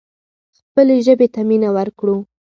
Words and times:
خپلې 0.59 0.95
ژبې 1.05 1.27
ته 1.33 1.41
مینه 1.49 1.69
ورکړو. 1.77 2.15